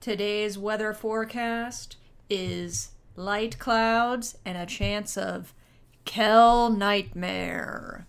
[0.00, 1.98] Today's weather forecast
[2.30, 5.52] is light clouds and a chance of
[6.06, 8.06] Kel Nightmare.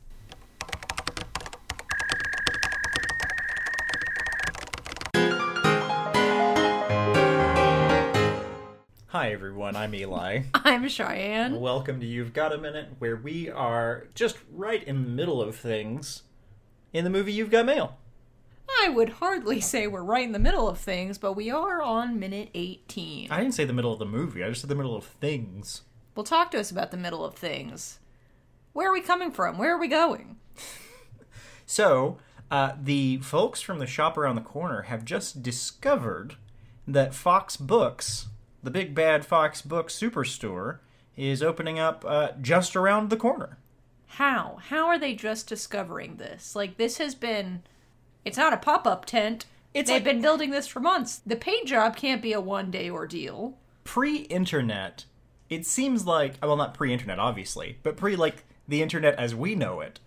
[9.07, 10.43] Hi everyone, I'm Eli.
[10.53, 11.59] I'm Cheyenne.
[11.59, 15.57] Welcome to You've Got a Minute, where we are just right in the middle of
[15.57, 16.23] things
[16.93, 17.97] in the movie You've Got Mail.
[18.79, 22.19] I would hardly say we're right in the middle of things, but we are on
[22.19, 23.31] minute 18.
[23.31, 25.81] I didn't say the middle of the movie, I just said the middle of things.
[26.15, 27.99] Well, talk to us about the middle of things.
[28.73, 29.57] Where are we coming from?
[29.57, 30.37] Where are we going?
[31.65, 32.17] So,
[32.49, 36.35] uh, the folks from the shop around the corner have just discovered
[36.85, 38.27] that Fox Books,
[38.61, 40.79] the big bad Fox Books superstore,
[41.15, 43.57] is opening up uh, just around the corner.
[44.05, 44.57] How?
[44.67, 46.53] How are they just discovering this?
[46.53, 47.63] Like, this has been.
[48.25, 49.45] It's not a pop up tent.
[49.73, 51.21] It's They've like- been building this for months.
[51.25, 53.57] The paint job can't be a one day ordeal.
[53.83, 55.05] pre-internet
[55.49, 59.79] it seems like well not pre-internet obviously but pre like the internet as we know
[59.81, 59.99] it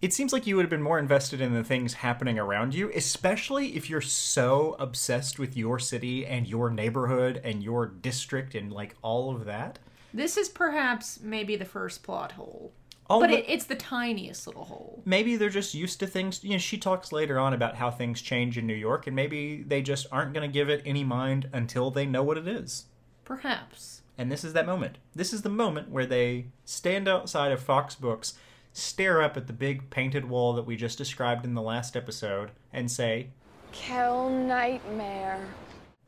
[0.00, 2.90] it seems like you would have been more invested in the things happening around you
[2.94, 8.70] especially if you're so obsessed with your city and your neighborhood and your district and
[8.72, 9.78] like all of that
[10.12, 12.72] This is perhaps maybe the first plot hole.
[13.12, 15.02] All But the- it, it's the tiniest little hole.
[15.04, 18.20] maybe they're just used to things you know she talks later on about how things
[18.22, 21.48] change in new york and maybe they just aren't going to give it any mind
[21.52, 22.86] until they know what it is
[23.24, 24.02] Perhaps.
[24.18, 24.98] And this is that moment.
[25.14, 28.34] This is the moment where they stand outside of Fox Books,
[28.72, 32.50] stare up at the big painted wall that we just described in the last episode,
[32.72, 33.28] and say,
[33.70, 35.40] Kel Nightmare.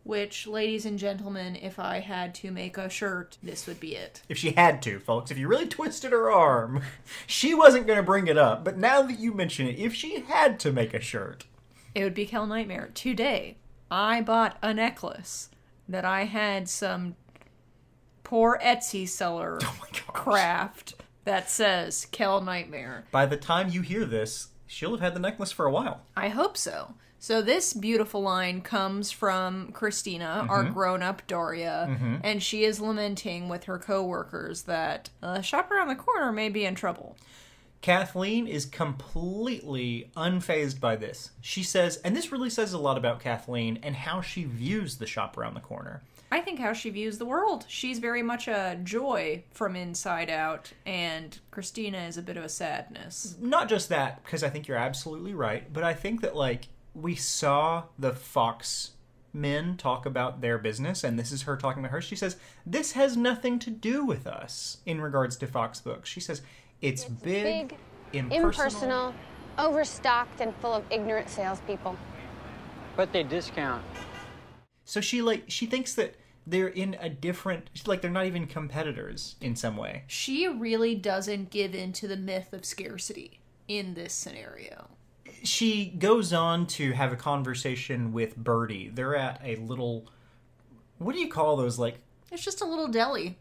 [0.04, 4.20] Which, ladies and gentlemen, if I had to make a shirt, this would be it.
[4.28, 6.82] if she had to, folks, if you really twisted her arm,
[7.26, 8.64] she wasn't going to bring it up.
[8.64, 11.46] But now that you mention it, if she had to make a shirt,
[11.94, 12.90] It would be Kel Nightmare.
[12.94, 13.56] Today,
[13.90, 15.48] I bought a necklace
[15.88, 17.16] that I had some
[18.24, 23.04] poor Etsy seller oh craft that says Kel Nightmare.
[23.10, 26.02] By the time you hear this, she'll have had the necklace for a while.
[26.16, 26.94] I hope so.
[27.24, 33.64] So this beautiful line comes from Christina, our grown-up Daria, and she is lamenting with
[33.64, 37.16] her coworkers that uh, shop around the corner may be in trouble.
[37.80, 41.30] Kathleen is completely unfazed by this.
[41.40, 45.06] She says, and this really says a lot about Kathleen and how she views the
[45.06, 46.02] shop around the corner.
[46.30, 47.64] I think how she views the world.
[47.68, 52.50] She's very much a joy from inside out, and Christina is a bit of a
[52.50, 53.36] sadness.
[53.40, 57.14] not just that because i think you're absolutely right but i think that like we
[57.14, 58.92] saw the fox
[59.32, 62.92] men talk about their business and this is her talking about her she says this
[62.92, 66.40] has nothing to do with us in regards to fox books she says
[66.84, 67.78] it's, big, big,
[68.12, 69.14] impersonal, Impersonal,
[69.58, 71.96] overstocked, and full of ignorant salespeople.
[72.96, 73.82] But they discount.
[74.84, 76.16] so she like she thinks that
[76.46, 81.50] they're in a different like they're not even competitors in some way She really doesn't
[81.50, 84.88] give in to the myth of scarcity in this scenario.
[85.44, 90.06] She goes on to have a conversation with birdie they're at a little
[90.98, 91.98] what do you call those like
[92.32, 93.36] It's just a little deli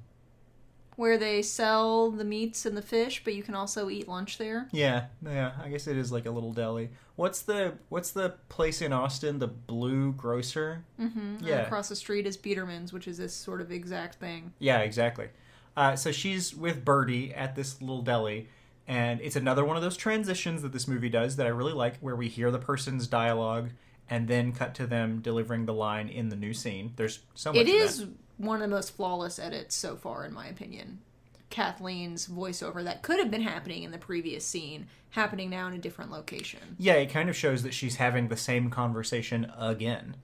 [0.96, 4.68] where they sell the meats and the fish, but you can also eat lunch there.
[4.72, 5.54] Yeah, yeah.
[5.64, 6.90] I guess it is like a little deli.
[7.16, 9.40] What's the What's the place in Austin?
[9.40, 10.84] The Blue Grocer.
[11.00, 11.20] Mm-hmm.
[11.20, 14.54] And Yeah, across the street is Peterman's, which is this sort of exact thing.
[14.60, 15.30] yeah, exactly.
[15.76, 18.48] Uh, so she's with Birdie at this little deli,
[18.88, 22.00] and it's another one of those transitions that this movie does that I really like,
[22.00, 23.70] where we hear the person's dialogue
[24.10, 26.94] and then cut to them delivering the line in the new scene.
[26.96, 27.62] There's so much.
[27.62, 28.08] It is
[28.38, 31.00] one of the most flawless edits so far, in my opinion.
[31.50, 35.78] Kathleen's voiceover that could have been happening in the previous scene, happening now in a
[35.78, 36.76] different location.
[36.80, 40.18] Yeah, it kind of shows that she's having the same conversation again,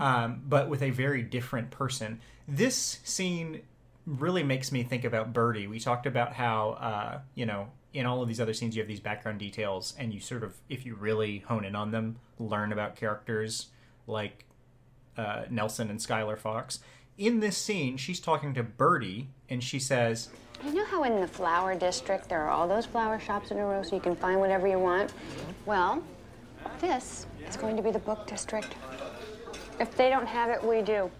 [0.00, 2.20] um, but with a very different person.
[2.48, 3.60] This scene
[4.06, 5.66] really makes me think about Birdie.
[5.66, 8.88] We talked about how, uh, you know, in all of these other scenes, you have
[8.88, 12.72] these background details, and you sort of, if you really hone in on them, learn
[12.72, 13.68] about characters
[14.06, 14.44] like
[15.16, 16.80] uh, Nelson and Schuyler Fox.
[17.18, 20.30] In this scene, she's talking to Birdie, and she says,
[20.64, 23.64] You know how in the flower district there are all those flower shops in a
[23.64, 25.12] row so you can find whatever you want?
[25.66, 26.02] Well,
[26.80, 28.74] this is going to be the book district.
[29.78, 31.10] If they don't have it, we do.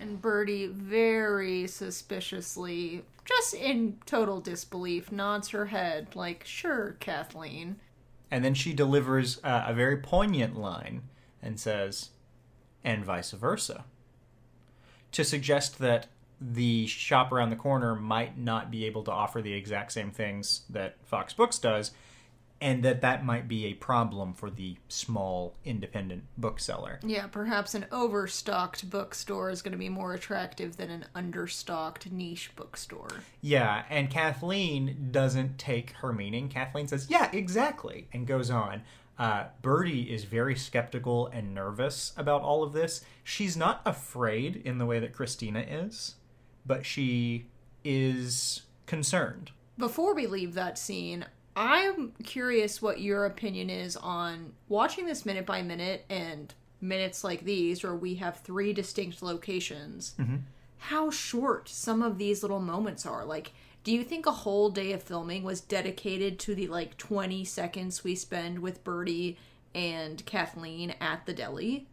[0.00, 7.76] And Birdie very suspiciously, just in total disbelief, nods her head, like, sure, Kathleen.
[8.30, 11.02] And then she delivers uh, a very poignant line
[11.42, 12.10] and says,
[12.82, 13.84] and vice versa,
[15.12, 16.06] to suggest that
[16.40, 20.62] the shop around the corner might not be able to offer the exact same things
[20.70, 21.90] that Fox Books does.
[22.60, 27.00] And that that might be a problem for the small independent bookseller.
[27.02, 32.50] Yeah, perhaps an overstocked bookstore is going to be more attractive than an understocked niche
[32.56, 33.22] bookstore.
[33.40, 36.48] Yeah, and Kathleen doesn't take her meaning.
[36.48, 38.82] Kathleen says, "Yeah, exactly," and goes on.
[39.18, 43.04] Uh, Birdie is very skeptical and nervous about all of this.
[43.22, 46.14] She's not afraid in the way that Christina is,
[46.64, 47.46] but she
[47.84, 49.50] is concerned.
[49.76, 51.26] Before we leave that scene,
[51.56, 57.44] I'm curious what your opinion is on watching this minute by minute and minutes like
[57.44, 60.14] these, where we have three distinct locations.
[60.18, 60.36] Mm-hmm.
[60.78, 63.24] How short some of these little moments are.
[63.24, 63.52] Like,
[63.84, 68.04] do you think a whole day of filming was dedicated to the like 20 seconds
[68.04, 69.38] we spend with Birdie
[69.74, 71.86] and Kathleen at the deli?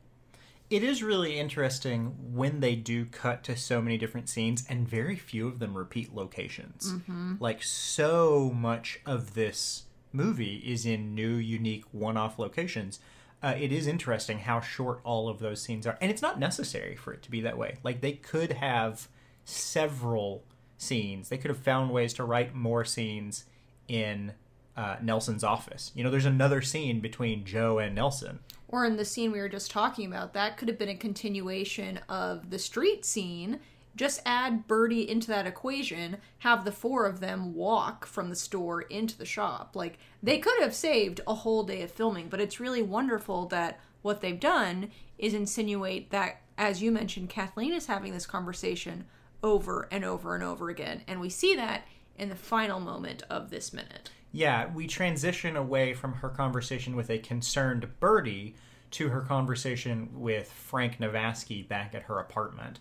[0.70, 5.16] It is really interesting when they do cut to so many different scenes, and very
[5.16, 6.94] few of them repeat locations.
[7.40, 13.00] Like, so much of this movie is in new, unique, one off locations.
[13.42, 15.98] Uh, it is interesting how short all of those scenes are.
[16.02, 17.78] And it's not necessary for it to be that way.
[17.84, 19.08] Like, they could have
[19.46, 20.44] several
[20.78, 23.46] scenes, they could have found ways to write more scenes
[23.88, 24.34] in
[24.76, 25.92] uh, Nelson's office.
[25.96, 28.40] You know, there's another scene between Joe and Nelson.
[28.68, 32.00] Or in the scene we were just talking about, that could have been a continuation
[32.10, 33.60] of the street scene.
[33.96, 38.82] Just add Birdie into that equation, have the four of them walk from the store
[38.82, 39.76] into the shop.
[39.76, 43.80] Like, they could have saved a whole day of filming, but it's really wonderful that
[44.02, 49.06] what they've done is insinuate that, as you mentioned, Kathleen is having this conversation
[49.42, 51.02] over and over and over again.
[51.08, 51.88] And we see that
[52.18, 54.10] in the final moment of this minute.
[54.32, 58.56] Yeah, we transition away from her conversation with a concerned Birdie
[58.92, 62.80] to her conversation with Frank Navasky back at her apartment.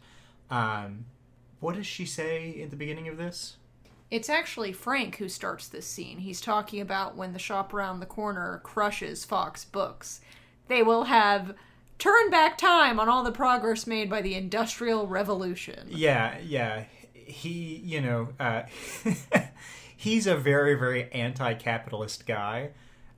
[0.50, 1.06] Um,
[1.60, 3.56] what does she say at the beginning of this?
[4.10, 6.18] It's actually Frank who starts this scene.
[6.18, 10.20] He's talking about when the shop around the corner crushes Fox Books.
[10.68, 11.54] They will have
[11.98, 15.88] turn back time on all the progress made by the Industrial Revolution.
[15.88, 16.84] Yeah, yeah.
[17.26, 18.62] He, you know, uh,
[19.96, 22.70] he's a very, very anti-capitalist guy.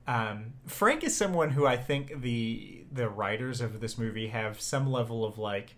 [0.07, 4.91] Um, Frank is someone who I think the the writers of this movie have some
[4.91, 5.75] level of like,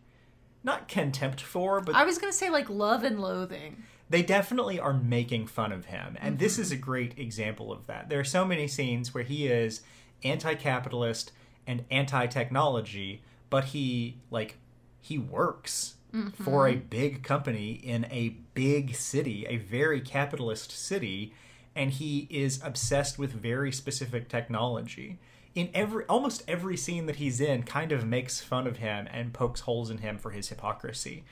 [0.64, 3.84] not contempt for, but I was going to say like love and loathing.
[4.10, 8.10] they definitely are making fun of him and this is a great example of that
[8.10, 9.82] there are so many scenes where he is
[10.24, 11.32] anti-capitalist
[11.66, 14.58] and anti-technology but he like
[15.00, 15.96] he works
[16.34, 21.34] for a big company in a big city a very capitalist city
[21.76, 25.20] and he is obsessed with very specific technology
[25.56, 29.34] in every almost every scene that he's in kind of makes fun of him and
[29.34, 31.24] pokes holes in him for his hypocrisy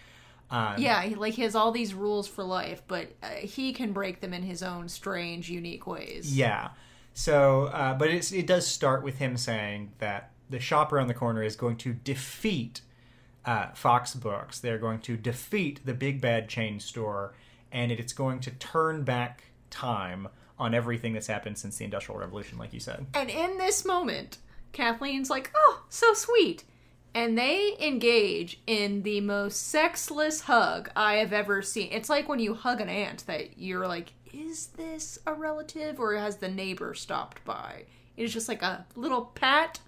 [0.52, 3.94] um, Yeah, he, like he has all these rules for life, but uh, he can
[3.94, 6.36] break them in his own strange, unique ways.
[6.36, 6.70] Yeah.
[7.14, 11.14] So, uh, but it's, it does start with him saying that the shop around the
[11.14, 12.81] corner is going to defeat
[13.45, 14.59] uh, Fox Books.
[14.59, 17.33] They're going to defeat the big bad chain store,
[17.71, 20.27] and it's going to turn back time
[20.57, 23.06] on everything that's happened since the Industrial Revolution, like you said.
[23.13, 24.38] And in this moment,
[24.74, 26.63] Kathleen's like, oh, so sweet.
[27.13, 31.92] And they engage in the most sexless hug I have ever seen.
[31.92, 36.15] It's like when you hug an aunt that you're like, is this a relative or
[36.15, 37.85] has the neighbor stopped by?
[38.15, 39.80] It is just like a little pat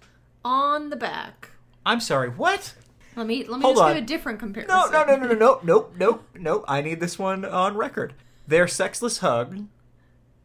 [0.44, 1.50] on the back.
[1.84, 2.74] I'm sorry, what?
[3.16, 3.94] Let me let me Hold just on.
[3.94, 4.74] give a different comparison.
[4.74, 6.64] No, no, no, no, no, no, nope, nope, nope.
[6.68, 8.14] I need this one on record.
[8.46, 9.66] Their sexless hug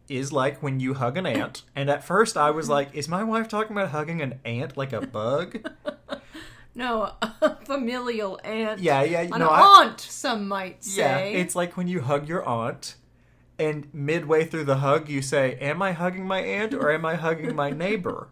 [0.09, 1.63] is like when you hug an ant.
[1.75, 4.93] And at first I was like, is my wife talking about hugging an ant like
[4.93, 5.65] a bug?
[6.75, 8.79] No, a familial ant.
[8.81, 11.33] Yeah, yeah, An no, I- aunt, some might Yeah, say.
[11.33, 12.97] it's like when you hug your aunt,
[13.57, 17.15] and midway through the hug, you say, "Am I hugging my aunt or am I
[17.15, 18.27] hugging my neighbor?"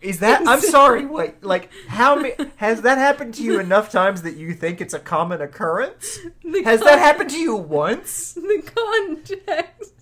[0.00, 0.42] Is that?
[0.46, 1.06] I'm sorry.
[1.06, 4.94] Wait, like how many has that happened to you enough times that you think it's
[4.94, 6.18] a common occurrence?
[6.42, 8.32] The Has con- that happened to you once?
[8.34, 9.92] the context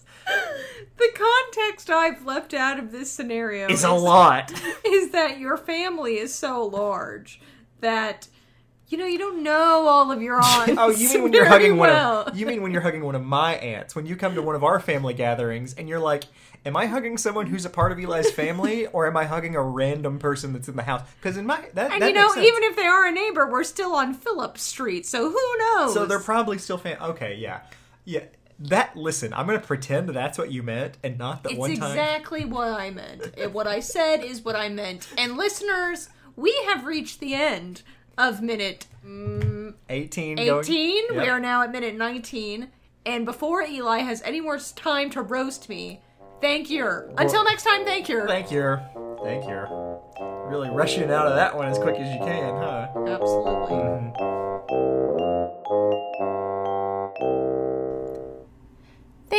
[0.97, 4.53] the context I've left out of this scenario is a lot.
[4.87, 7.41] is that your family is so large
[7.81, 8.29] that
[8.91, 10.75] you know you don't know all of your aunts.
[10.79, 12.25] Oh, you mean when you're hugging well.
[12.25, 13.95] one of you mean when you're hugging one of my aunts?
[13.95, 16.25] When you come to one of our family gatherings and you're like,
[16.67, 19.63] "Am I hugging someone who's a part of Eli's family, or am I hugging a
[19.63, 22.47] random person that's in the house?" Because in my that, and that you know, sense.
[22.47, 25.95] even if they are a neighbor, we're still on Phillip Street, so who knows?
[25.95, 26.99] So they're probably still fan.
[27.01, 27.61] Okay, yeah,
[28.05, 28.25] yeah.
[28.59, 31.75] That listen, I'm gonna pretend that that's what you meant, and not that It's one
[31.77, 31.91] time.
[31.93, 33.53] exactly what I meant.
[33.53, 35.09] What I said is what I meant.
[35.17, 37.83] And listeners, we have reached the end
[38.19, 40.37] of minute mm, 18.
[40.37, 41.05] going- 18.
[41.17, 42.69] We are now at minute 19.
[43.07, 46.03] And before Eli has any more time to roast me,
[46.41, 46.87] Thank you.
[47.19, 48.27] Until next time, thank you.
[48.27, 48.79] Thank you.
[49.23, 49.99] Thank you.
[50.49, 52.89] Really rushing out of that one as quick as you can, huh?
[53.07, 54.40] Absolutely.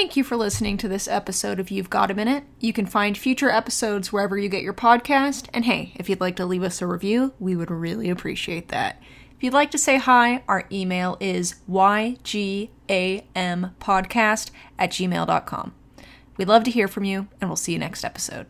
[0.01, 2.46] Thank you for listening to this episode of You've Got a Minute.
[2.60, 5.48] You can find future episodes wherever you get your podcast.
[5.53, 9.00] And hey, if you'd like to leave us a review, we would really appreciate that.
[9.38, 12.72] If you'd like to say hi, our email is ygampodcast
[14.79, 15.74] at gmail.com.
[16.36, 18.48] We'd love to hear from you, and we'll see you next episode.